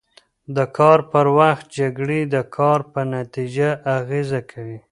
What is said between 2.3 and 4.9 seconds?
د کار په نتیجه اغېز کوي.